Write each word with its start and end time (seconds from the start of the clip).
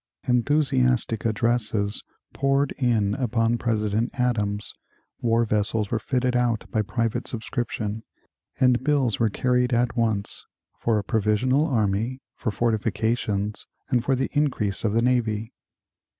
Enthusiastic 0.27 1.25
addresses 1.25 2.01
poured 2.33 2.71
in 2.79 3.13
upon 3.13 3.59
President 3.59 4.09
Adams, 4.19 4.73
war 5.19 5.45
vessels 5.45 5.91
were 5.91 5.99
fitted 5.99 6.35
out 6.35 6.65
by 6.71 6.81
private 6.81 7.27
subscription, 7.27 8.01
and 8.59 8.83
bills 8.83 9.19
were 9.19 9.29
carried 9.29 9.73
at 9.73 9.95
once 9.95 10.47
for 10.75 10.97
a 10.97 11.03
provisional 11.03 11.67
army, 11.67 12.19
for 12.35 12.49
fortifications, 12.49 13.67
and 13.89 14.03
for 14.03 14.15
the 14.15 14.31
increase 14.33 14.83
of 14.83 14.93
the 14.93 15.03
navy. 15.03 15.53